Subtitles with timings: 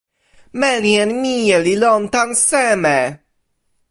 [0.59, 2.99] meli en mije li lon tan seme?